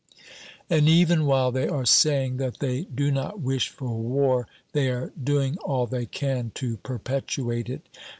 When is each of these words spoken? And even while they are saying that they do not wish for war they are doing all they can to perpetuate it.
And 0.67 0.89
even 0.89 1.27
while 1.27 1.51
they 1.51 1.67
are 1.67 1.85
saying 1.85 2.37
that 2.37 2.57
they 2.57 2.85
do 2.85 3.11
not 3.11 3.39
wish 3.39 3.69
for 3.69 3.89
war 3.95 4.47
they 4.71 4.89
are 4.89 5.13
doing 5.23 5.57
all 5.59 5.85
they 5.85 6.07
can 6.07 6.51
to 6.55 6.77
perpetuate 6.77 7.69
it. 7.69 7.83